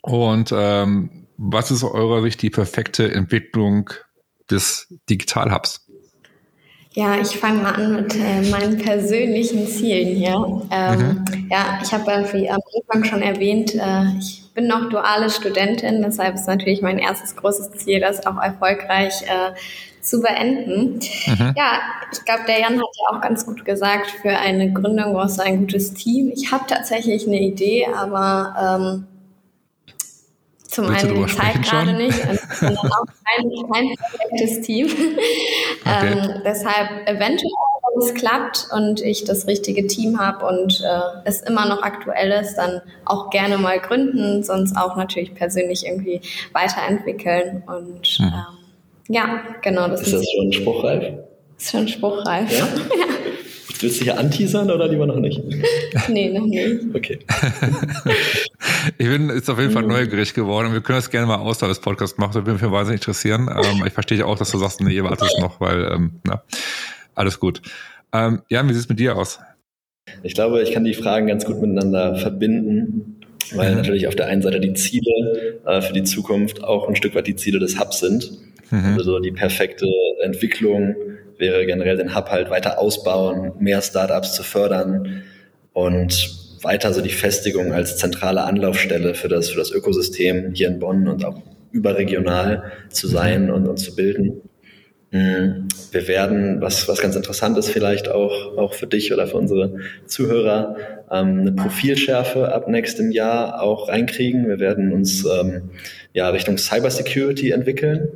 [0.00, 3.90] Und ähm, was ist aus eurer Sicht die perfekte Entwicklung
[4.50, 5.86] des Digital Hubs?
[6.94, 10.62] Ja, ich fange mal an mit äh, meinen persönlichen Zielen hier.
[10.70, 11.48] Ähm, mhm.
[11.50, 16.02] Ja, ich habe äh, wie am Anfang schon erwähnt, äh, ich bin noch duale Studentin,
[16.02, 19.52] deshalb ist natürlich mein erstes großes Ziel, das auch erfolgreich äh,
[20.02, 21.00] zu beenden.
[21.26, 21.54] Mhm.
[21.56, 21.80] Ja,
[22.12, 25.44] ich glaube, der Jan hat ja auch ganz gut gesagt, für eine Gründung brauchst du
[25.44, 26.30] ein gutes Team.
[26.34, 29.06] Ich habe tatsächlich eine Idee, aber ähm,
[30.72, 32.18] zum Willst einen die Zeit gerade nicht,
[32.54, 34.88] sondern auch kein, kein perfektes Team.
[35.84, 36.12] Okay.
[36.12, 37.50] Ähm, deshalb eventuell,
[37.82, 42.30] wenn es klappt und ich das richtige Team habe und äh, es immer noch aktuell
[42.40, 46.20] ist, dann auch gerne mal gründen, sonst auch natürlich persönlich irgendwie
[46.52, 47.64] weiterentwickeln.
[47.66, 48.26] Und mhm.
[48.26, 48.58] ähm,
[49.08, 49.88] ja, genau.
[49.88, 51.14] Das ist das schon spruchreif?
[51.58, 52.56] Ist schon spruchreif.
[52.56, 52.64] Ja?
[52.96, 53.04] ja.
[53.80, 55.42] Willst du hier anteasern oder lieber noch nicht?
[56.08, 56.94] nee, noch nicht.
[56.94, 57.18] Okay.
[58.98, 59.90] Ich bin jetzt auf jeden Fall mhm.
[59.90, 62.32] neugierig geworden und wir können das gerne mal außerhalb des Podcasts machen.
[62.34, 63.48] Das würde mich wahnsinnig interessieren.
[63.48, 66.42] Ähm, ich verstehe auch, dass du sagst, nee, ihr wartet noch, weil, ähm, na,
[67.14, 67.62] alles gut.
[68.12, 69.40] Ähm, Jan, wie sieht es mit dir aus?
[70.22, 73.20] Ich glaube, ich kann die Fragen ganz gut miteinander verbinden,
[73.54, 73.76] weil mhm.
[73.78, 77.26] natürlich auf der einen Seite die Ziele äh, für die Zukunft auch ein Stück weit
[77.26, 78.32] die Ziele des Hubs sind.
[78.70, 78.96] Mhm.
[78.96, 79.86] Also die perfekte
[80.22, 80.96] Entwicklung
[81.38, 85.22] wäre generell den Hub halt weiter ausbauen, mehr Startups zu fördern
[85.72, 90.78] und weiter so die Festigung als zentrale Anlaufstelle für das, für das Ökosystem hier in
[90.78, 91.40] Bonn und auch
[91.72, 94.42] überregional zu sein und, und zu bilden.
[95.10, 95.68] Mhm.
[95.90, 99.76] Wir werden, was, was ganz interessant ist vielleicht auch, auch für dich oder für unsere
[100.06, 100.76] Zuhörer,
[101.10, 104.48] ähm, eine Profilschärfe ab nächstem Jahr auch reinkriegen.
[104.48, 105.70] Wir werden uns ähm,
[106.14, 108.08] ja Richtung Cybersecurity entwickeln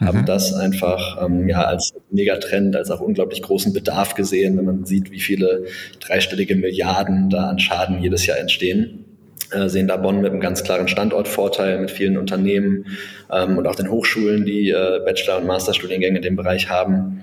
[0.00, 0.26] haben mhm.
[0.26, 5.10] das einfach ähm, ja als Megatrend, als auch unglaublich großen Bedarf gesehen, wenn man sieht,
[5.10, 5.64] wie viele
[6.00, 9.04] dreistellige Milliarden da an Schaden jedes Jahr entstehen.
[9.50, 12.86] Äh, sehen da Bonn mit einem ganz klaren Standortvorteil, mit vielen Unternehmen
[13.32, 17.22] ähm, und auch den Hochschulen, die äh, Bachelor- und Masterstudiengänge in dem Bereich haben.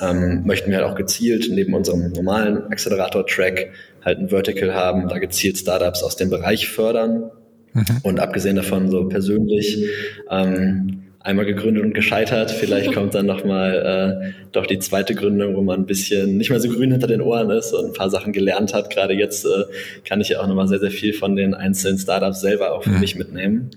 [0.00, 3.70] Ähm, möchten wir halt auch gezielt neben unserem normalen Accelerator-Track
[4.04, 7.30] halt ein Vertical haben, da gezielt Startups aus dem Bereich fördern.
[7.72, 7.84] Mhm.
[8.02, 9.88] Und abgesehen davon so persönlich
[10.30, 12.50] ähm, einmal gegründet und gescheitert.
[12.50, 16.60] Vielleicht kommt dann nochmal äh, doch die zweite Gründung, wo man ein bisschen nicht mehr
[16.60, 18.90] so grün hinter den Ohren ist und ein paar Sachen gelernt hat.
[18.90, 19.64] Gerade jetzt äh,
[20.04, 22.90] kann ich ja auch nochmal sehr, sehr viel von den einzelnen Startups selber auch für
[22.90, 23.00] mhm.
[23.00, 23.70] mich mitnehmen.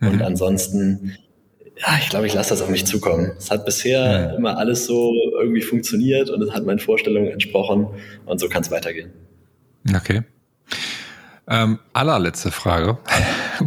[0.00, 0.22] Und mhm.
[0.22, 1.16] ansonsten,
[1.78, 3.30] ja, ich glaube, ich lasse das auf mich zukommen.
[3.38, 4.38] Es hat bisher mhm.
[4.38, 7.86] immer alles so irgendwie funktioniert und es hat meinen Vorstellungen entsprochen
[8.26, 9.12] und so kann es weitergehen.
[9.94, 10.22] Okay.
[11.48, 12.98] Ähm, allerletzte Frage.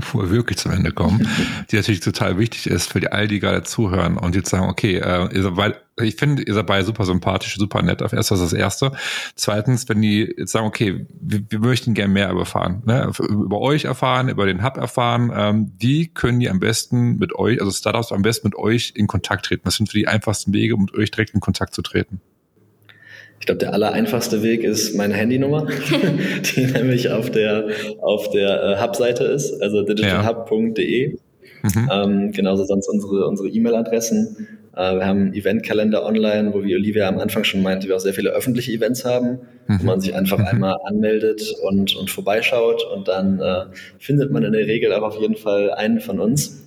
[0.01, 1.27] Wo wir wirklich zum Ende kommen,
[1.71, 4.97] die natürlich total wichtig ist für die, all die gerade zuhören und jetzt sagen, okay,
[4.97, 8.01] äh, seid, ich finde, ihr seid beide super sympathisch, super nett.
[8.01, 8.91] Auf erst das ist das Erste.
[9.35, 13.11] Zweitens, wenn die jetzt sagen, okay, wir, wir möchten gerne mehr erfahren, ne?
[13.29, 17.59] über euch erfahren, über den Hub erfahren, ähm, wie können die am besten mit euch,
[17.59, 19.61] also Startups am besten mit euch in Kontakt treten?
[19.65, 22.21] Was sind für die einfachsten Wege, um mit euch direkt in Kontakt zu treten?
[23.39, 25.67] Ich glaube, der allereinfachste Weg ist meine Handynummer,
[26.55, 27.67] die nämlich auf der,
[28.01, 31.17] auf der äh, Hub-Seite ist, also digitalhub.de.
[31.63, 31.89] Mhm.
[31.91, 34.47] Ähm, genauso sonst unsere, unsere E-Mail-Adressen.
[34.75, 37.99] Äh, wir haben einen Eventkalender online, wo wie Olivia am Anfang schon meinte, wir auch
[37.99, 39.79] sehr viele öffentliche Events haben, mhm.
[39.79, 40.45] wo man sich einfach mhm.
[40.45, 43.65] einmal anmeldet und, und vorbeischaut und dann äh,
[43.99, 46.61] findet man in der Regel auch auf jeden Fall einen von uns.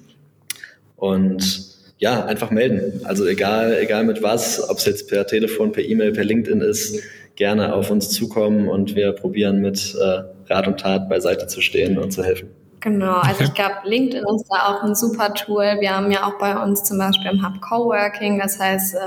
[0.96, 3.00] Und ja, einfach melden.
[3.04, 7.02] Also egal, egal mit was, ob es jetzt per Telefon, per E-Mail, per LinkedIn ist,
[7.36, 11.98] gerne auf uns zukommen und wir probieren mit äh, Rat und Tat beiseite zu stehen
[11.98, 12.48] und zu helfen.
[12.80, 15.76] Genau, also ich glaube, LinkedIn ist da auch ein super Tool.
[15.80, 18.98] Wir haben ja auch bei uns zum Beispiel im Hub Coworking, das heißt, äh,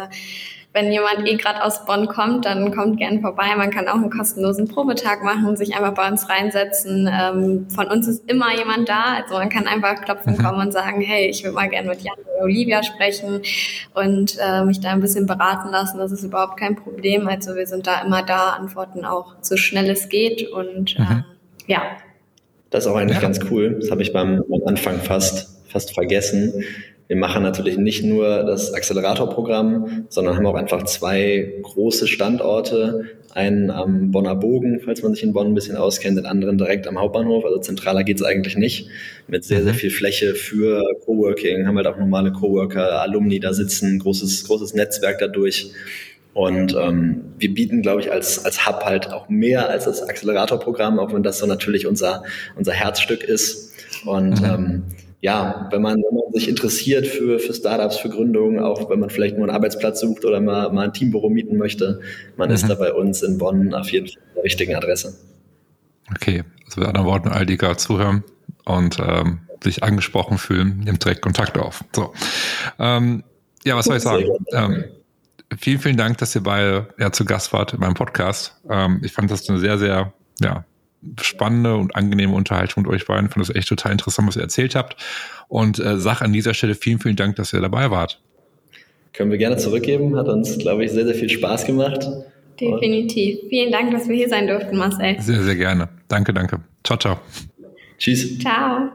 [0.73, 3.53] wenn jemand eh gerade aus Bonn kommt, dann kommt gern vorbei.
[3.57, 7.09] Man kann auch einen kostenlosen Probetag machen, sich einfach bei uns reinsetzen.
[7.11, 9.15] Ähm, von uns ist immer jemand da.
[9.21, 10.37] Also man kann einfach klopfen mhm.
[10.37, 13.41] kommen und sagen, hey, ich würde mal gerne mit Jan oder Olivia sprechen
[13.95, 15.97] und äh, mich da ein bisschen beraten lassen.
[15.97, 17.27] Das ist überhaupt kein Problem.
[17.27, 21.05] Also wir sind da immer da, antworten auch so schnell es geht und mhm.
[21.05, 21.81] äh, ja.
[22.69, 23.21] Das ist auch eigentlich ja.
[23.21, 23.77] ganz cool.
[23.81, 26.63] Das habe ich beim, beim Anfang fast, fast vergessen.
[27.11, 33.03] Wir machen natürlich nicht nur das Accelerator-Programm, sondern haben auch einfach zwei große Standorte.
[33.31, 36.87] Einen am Bonner Bogen, falls man sich in Bonn ein bisschen auskennt, den anderen direkt
[36.87, 37.43] am Hauptbahnhof.
[37.43, 38.87] Also zentraler geht es eigentlich nicht.
[39.27, 39.77] Mit sehr, sehr mhm.
[39.77, 45.19] viel Fläche für Coworking, haben halt auch normale Coworker, Alumni da sitzen, großes, großes Netzwerk
[45.19, 45.73] dadurch.
[46.33, 50.97] Und ähm, wir bieten, glaube ich, als, als Hub halt auch mehr als das Accelerator-Programm,
[50.97, 52.23] auch wenn das so natürlich unser,
[52.55, 53.73] unser Herzstück ist.
[54.05, 54.45] Und mhm.
[54.45, 54.83] ähm,
[55.21, 59.11] ja, wenn man, wenn man sich interessiert für, für Startups, für Gründungen, auch wenn man
[59.11, 62.01] vielleicht nur einen Arbeitsplatz sucht oder mal, mal ein Teambüro mieten möchte,
[62.37, 62.55] man mhm.
[62.55, 65.15] ist da bei uns in Bonn auf jeden Fall an der richtigen Adresse.
[66.15, 68.23] Okay, also mit anderen Worten, all die gerade zuhören
[68.65, 71.83] und ähm, sich angesprochen fühlen, nimmt direkt Kontakt auf.
[71.95, 72.13] So.
[72.79, 73.23] Ähm,
[73.63, 74.25] ja, was soll ich sagen?
[74.53, 74.85] Ähm,
[75.59, 78.59] vielen, vielen Dank, dass ihr beide ja, zu Gast wart in meinem Podcast.
[78.67, 80.65] Ähm, ich fand das eine sehr, sehr ja,
[81.21, 83.27] spannende und angenehme Unterhaltung mit euch beiden.
[83.27, 84.95] Ich fand das echt total interessant, was ihr erzählt habt.
[85.47, 88.21] Und äh, sag an dieser Stelle vielen, vielen Dank, dass ihr dabei wart.
[89.13, 90.15] Können wir gerne zurückgeben.
[90.15, 92.07] Hat uns, glaube ich, sehr, sehr viel Spaß gemacht.
[92.59, 93.43] Definitiv.
[93.43, 95.19] Und Vielen Dank, dass wir hier sein durften, Marcel.
[95.19, 95.89] Sehr, sehr gerne.
[96.07, 96.59] Danke, danke.
[96.83, 97.19] Ciao, ciao.
[97.97, 98.39] Tschüss.
[98.39, 98.91] Ciao.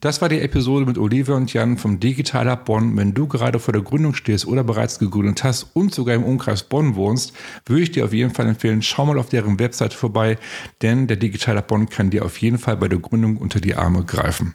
[0.00, 2.96] Das war die Episode mit Olivia und Jan vom Digital Hub Bonn.
[2.96, 6.62] Wenn du gerade vor der Gründung stehst oder bereits gegründet hast und sogar im Umkreis
[6.62, 7.34] Bonn wohnst,
[7.66, 10.38] würde ich dir auf jeden Fall empfehlen, schau mal auf deren Webseite vorbei,
[10.80, 13.74] denn der Digital Hub Bonn kann dir auf jeden Fall bei der Gründung unter die
[13.74, 14.54] Arme greifen.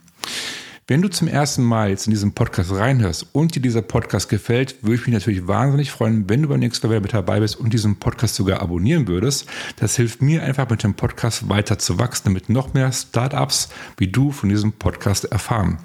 [0.88, 4.84] Wenn du zum ersten Mal jetzt in diesen Podcast reinhörst und dir dieser Podcast gefällt,
[4.84, 7.74] würde ich mich natürlich wahnsinnig freuen, wenn du beim nächsten Mal mit dabei bist und
[7.74, 9.48] diesen Podcast sogar abonnieren würdest.
[9.78, 14.10] Das hilft mir einfach mit dem Podcast weiter zu wachsen, damit noch mehr Startups wie
[14.10, 15.80] du von diesem Podcast erfahren.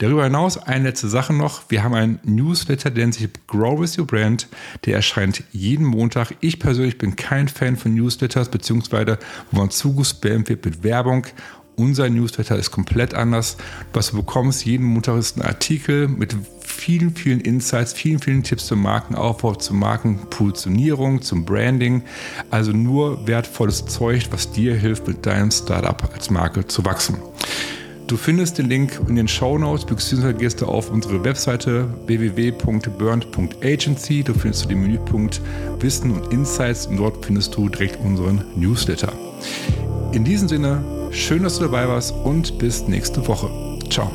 [0.00, 1.62] Darüber hinaus eine letzte Sache noch.
[1.70, 4.46] Wir haben einen Newsletter, der nennt sich Grow with Your Brand.
[4.84, 6.36] Der erscheint jeden Montag.
[6.38, 9.18] Ich persönlich bin kein Fan von Newsletters, beziehungsweise
[9.50, 11.26] wo man zugespammt wird mit Werbung.
[11.78, 13.56] Unser Newsletter ist komplett anders.
[13.92, 18.66] Was du bekommst, jeden Montag ist ein Artikel mit vielen, vielen Insights, vielen, vielen Tipps
[18.66, 22.02] zum Markenaufbau, zur Markenpositionierung, zum Branding.
[22.50, 27.18] Also nur wertvolles Zeug, was dir hilft, mit deinem Startup als Marke zu wachsen.
[28.08, 34.24] Du findest den Link in den Show Notes, beziehungsweise gehst du auf unsere Webseite www.burnt.agency.
[34.24, 35.40] Da findest du den Menüpunkt
[35.78, 39.12] Wissen und Insights und dort findest du direkt unseren Newsletter.
[40.12, 43.48] In diesem Sinne, Schön, dass du dabei warst und bis nächste Woche.
[43.90, 44.10] Ciao.